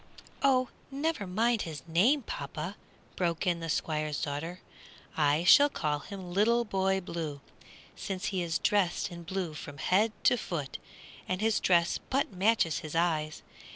[0.41, 2.75] "Oh, never mind his name, papa!"
[3.15, 4.59] broke in the Squire's daughter;
[5.15, 7.39] "I shall call him Little Boy Blue,
[7.95, 10.79] since he is dressed in blue from head to foot,
[11.27, 13.43] and his dress but matches his eyes.